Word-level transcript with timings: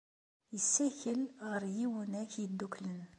Yessakel 0.53 1.21
ɣer 1.49 1.61
Yiwunak 1.75 2.31
Yeddukklen. 2.41 2.99